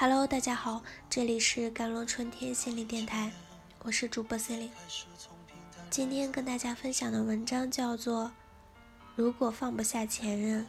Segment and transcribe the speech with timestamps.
[0.00, 3.30] Hello，大家好，这里是甘露春天心理电台，
[3.82, 4.72] 我是主播 c e l i n e
[5.90, 8.24] 今天跟大家分享的文章叫做
[9.14, 10.66] 《如果放不下前任，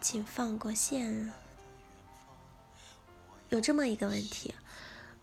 [0.00, 1.28] 请放过现任》。
[3.50, 4.52] 有这么一个问题：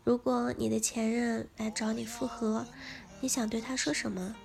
[0.05, 2.65] 如果你的前任来找你复合，
[3.19, 4.37] 你想对他说什么？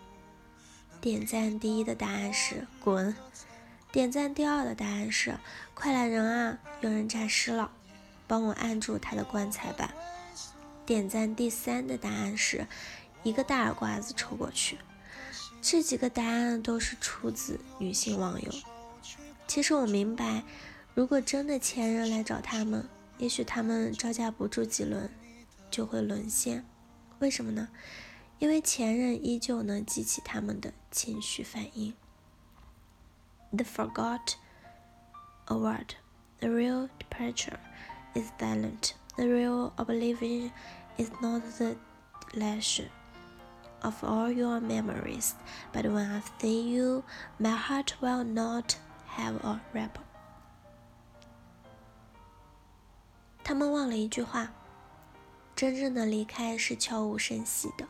[1.01, 3.15] 点赞第一的答案是滚。
[3.93, 5.39] 点赞第二的答案是
[5.73, 7.71] 快来人啊，有人诈尸了，
[8.27, 9.93] 帮我按住他的棺材板。
[10.87, 12.67] 点赞第三的答案是
[13.23, 14.79] 一个大耳刮子抽过去。
[15.63, 18.53] 这几个答案都是出自女性网友。
[19.47, 20.43] 其实我明白，
[20.95, 22.87] 如果真的前任来找他们，
[23.19, 25.11] 也许他们招架不住几轮
[25.71, 26.65] 就会沦陷。
[27.21, 27.69] 为什么呢？
[28.39, 31.95] 因为前任依旧能激起他们的情绪反应。
[33.53, 34.35] The forgot
[35.47, 35.95] a word.
[36.41, 37.57] The real departure
[38.16, 38.94] is silent.
[39.16, 40.52] The real oblivion
[40.98, 41.76] is not the
[42.34, 42.90] leisure
[43.82, 45.34] of all your memories.
[45.74, 47.04] But when I see you,
[47.38, 48.76] my heart will not
[49.18, 50.04] have a rebel.
[53.44, 54.52] 他们忘了一句话：
[55.56, 57.88] 真正的离开是悄无声息的。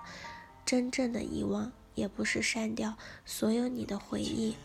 [0.66, 4.56] 真正的遗忘，也不是删掉所有你的回忆，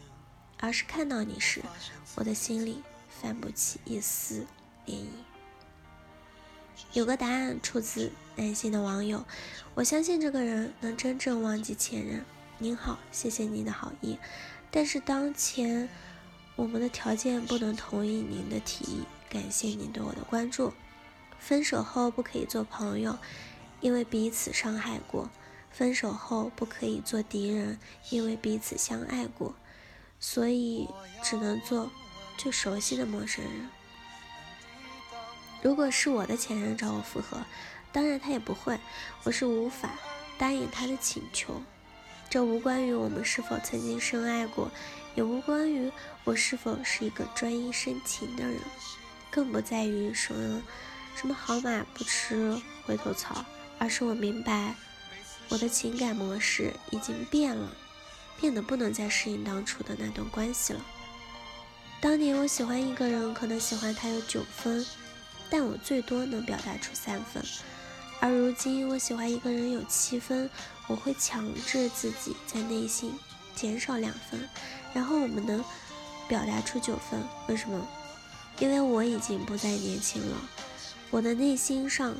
[0.60, 1.62] 而是看到你时，
[2.16, 4.46] 我的心里泛不起一丝
[4.86, 5.27] 涟漪。
[6.93, 9.25] 有个答案出自男性的网友，
[9.75, 12.25] 我相信这个人能真正忘记前任。
[12.57, 14.17] 您好，谢谢您的好意，
[14.71, 15.87] 但是当前
[16.55, 19.03] 我们的条件不能同意您的提议。
[19.29, 20.73] 感谢您对我的关注。
[21.37, 23.17] 分手后不可以做朋友，
[23.79, 25.29] 因为彼此伤害过。
[25.71, 29.53] 分手后不可以做敌人，因为彼此相爱过，
[30.19, 30.89] 所以
[31.23, 31.91] 只能做
[32.37, 33.69] 最熟悉的陌生人。
[35.61, 37.43] 如果是我的前任找我复合，
[37.91, 38.79] 当然他也不会，
[39.23, 39.91] 我是无法
[40.37, 41.61] 答应他的请求。
[42.29, 44.71] 这无关于我们是否曾经深爱过，
[45.15, 45.91] 也无关于
[46.23, 48.59] 我是否是一个专一深情的人，
[49.31, 50.61] 更不在于什么
[51.15, 52.55] 什么好马不吃
[52.85, 53.43] 回头草，
[53.79, 54.75] 而是我明白。
[55.49, 57.75] 我的情感模式已经变了，
[58.39, 60.79] 变得不能再适应当初的那段关系了。
[61.99, 64.85] 当年我喜欢一个人，可能喜欢他有九分，
[65.49, 67.43] 但我最多能表达出三分；
[68.19, 70.49] 而如今我喜欢一个人有七分，
[70.87, 73.13] 我会强制自己在内心
[73.55, 74.47] 减少两分，
[74.93, 75.63] 然后我们能
[76.27, 77.21] 表达出九分。
[77.47, 77.87] 为什么？
[78.59, 80.37] 因为我已经不再年轻了，
[81.09, 82.15] 我的内心上。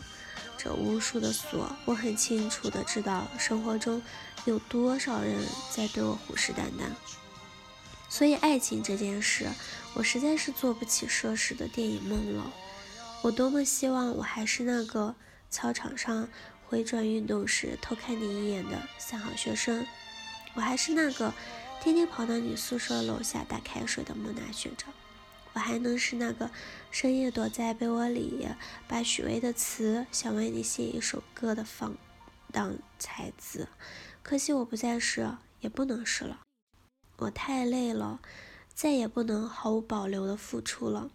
[0.61, 4.01] 这无数的锁，我很清楚的知道生活中
[4.43, 5.41] 有多少人
[5.73, 6.91] 在对我虎视眈眈。
[8.09, 9.47] 所以爱情这件事，
[9.93, 12.51] 我实在是做不起奢侈的电影梦了。
[13.21, 15.13] 我多么希望我还是那个
[15.49, 16.29] 操场上
[16.67, 19.85] 回转运动时偷看你一眼的三好学生，
[20.53, 21.33] 我还是那个
[21.81, 24.93] 天天跑到你宿舍楼下打开水的木讷学长。
[25.53, 26.49] 我还能是那个
[26.91, 28.47] 深夜躲在被窝里
[28.87, 31.97] 把许巍的词想为你写一首歌的放
[32.53, 33.67] 荡才子，
[34.23, 36.39] 可惜我不再是，也不能是了。
[37.17, 38.21] 我太累了，
[38.73, 41.09] 再也不能毫无保留的付出了。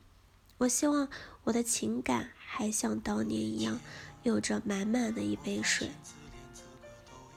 [0.59, 1.09] 我希望
[1.45, 3.79] 我的情感还像当年一样，
[4.23, 5.91] 有着满满的一杯水，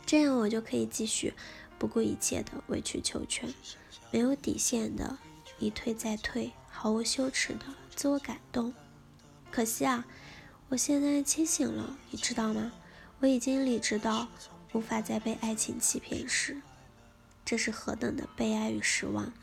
[0.06, 1.34] 这样我就可以继续
[1.78, 3.54] 不顾一切的委曲求全，
[4.12, 5.18] 没有底线的
[5.60, 6.52] 一退再退。
[6.70, 7.66] 毫无羞耻的
[7.96, 8.72] 自我感动，
[9.50, 10.06] 可惜啊，
[10.70, 12.72] 我现在清醒了，你知道吗？
[13.20, 14.28] 我已经理智到
[14.74, 16.62] 无法再被爱情欺骗时，
[17.44, 19.34] 这是何等的悲哀与失望。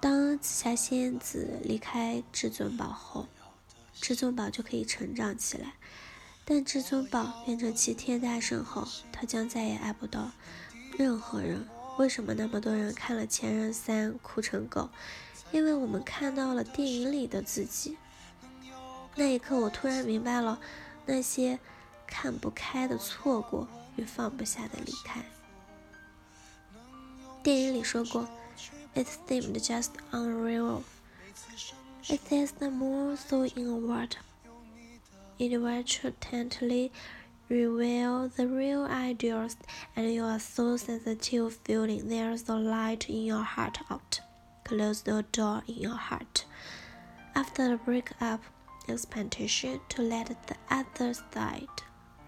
[0.00, 3.28] 当紫霞仙子离开至尊宝后，
[4.00, 5.74] 至尊宝就可以成长起来，
[6.44, 10.30] 但至尊宝变成齐天大圣后，他将再也爱不到
[10.98, 11.66] 任何人。
[11.96, 14.90] 为什么那么多人看了《前任三》哭成狗？
[15.52, 17.96] 因为我们看到了电影里的自己，
[19.14, 20.58] 那一刻我突然明白了
[21.06, 21.60] 那些
[22.06, 25.24] 看不开的错过与放不下的离开。
[27.44, 28.28] 电影里说过
[28.94, 30.82] ，It seemed just unreal.
[32.06, 34.16] It is the more so in a word.
[35.38, 36.92] It will totally
[37.48, 39.56] reveal the real ideals,
[39.96, 44.20] and you are so sensitive feeling there's a light in your heart out.
[44.64, 46.44] Close the door in your heart.
[47.34, 48.42] After the breakup,
[48.86, 51.68] expectation to let the other side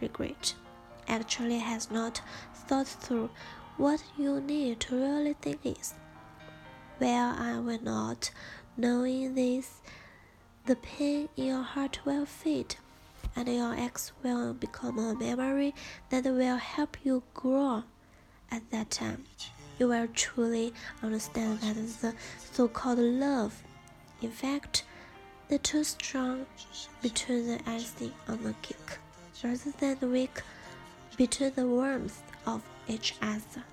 [0.01, 0.55] regret
[1.07, 2.23] actually has not
[2.55, 3.29] thought through
[3.77, 5.93] what you need to really think is.
[6.99, 8.31] Well, I will not,
[8.78, 9.82] knowing this,
[10.66, 12.76] the pain in your heart will fade.
[13.36, 15.74] and your ex will become a memory
[16.10, 17.84] that will help you grow.
[18.52, 19.24] At that time,
[19.80, 22.14] you will truly understand that the
[22.52, 23.64] so called love,
[24.22, 24.84] in fact,
[25.48, 26.46] the too strong
[27.02, 29.00] between the icing on the cake,
[29.44, 30.42] rather than the weak
[31.18, 33.64] between the warmth of each other.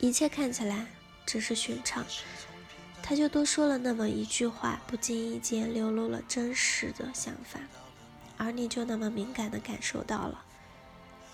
[0.00, 0.86] 一切看起来
[1.24, 2.04] 只是寻常，
[3.07, 7.61] 他就多说了那么一句话，不经意间流露了真实的想法，
[8.35, 10.43] 而你就那么敏感的感受到了。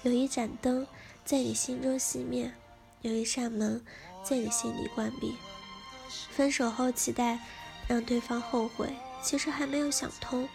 [0.03, 0.85] 有一盏灯
[1.25, 2.53] 在你心中熄灭，
[3.01, 3.83] 有一扇门
[4.23, 5.35] 在你心里关闭。
[6.29, 7.39] 分手后期待
[7.87, 10.47] 让对方后悔，其实还没有想通。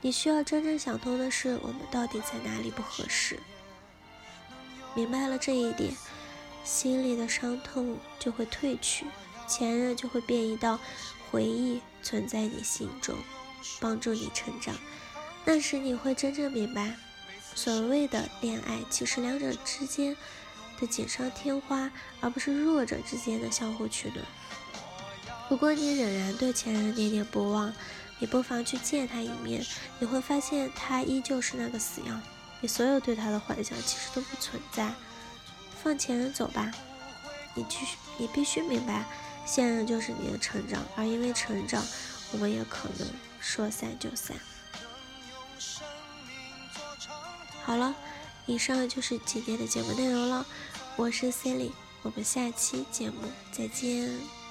[0.00, 3.36] 你需要真正想通的是，我们到底在哪里不合适？
[4.94, 5.92] 明白了这一点。
[6.62, 9.06] 心里的伤痛就会褪去，
[9.52, 10.80] 前任就会变一道
[11.30, 13.14] 回忆存在你心中，
[13.78, 14.74] 帮助你成长。
[15.44, 16.96] 那时你会真正明白，
[17.54, 20.16] 所谓的恋爱其实两者之间
[20.80, 21.90] 的锦上添花，
[22.20, 24.24] 而不是弱者之间的相互取暖。
[25.50, 27.74] 如果你仍然对前任念念不忘，
[28.18, 29.62] 你不妨去见他一面，
[29.98, 32.22] 你会发现他依旧是那个死样，
[32.62, 34.90] 你所有对他的幻想其实都不存在。
[35.82, 36.70] 放前任走吧，
[37.54, 39.04] 你继续，你必须明白，
[39.44, 41.84] 现任就是你的成长，而因为成长，
[42.32, 43.08] 我们也可能
[43.40, 44.36] 说散就散。
[47.64, 47.94] 好了，
[48.46, 50.46] 以上就是今天的节目内容了，
[50.96, 51.70] 我是 cilly
[52.02, 53.18] 我们下期节目
[53.52, 54.41] 再见。